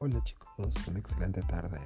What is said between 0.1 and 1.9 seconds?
chicos, una excelente tarde.